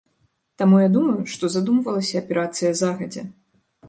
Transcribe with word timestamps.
Таму 0.59 0.77
я 0.79 0.85
думаю, 0.95 1.17
што 1.33 1.49
задумвалася 1.55 2.15
аперацыя 2.21 2.71
загадзя. 2.81 3.23